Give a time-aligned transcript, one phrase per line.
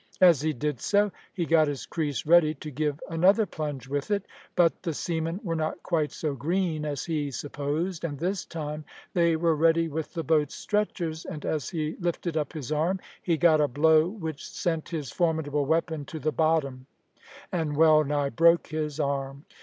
[0.19, 4.25] As he did so, he got his creese ready to give another plunge with it;
[4.55, 8.83] but the seamen were not quite so green as he supposed, and this time
[9.13, 13.37] they were ready with the boat's stretchers, and, as he lifted up his arm, he
[13.37, 16.87] got a blow which sent his formidable weapon to the bottom,
[17.51, 19.45] and wellnigh broke his arm.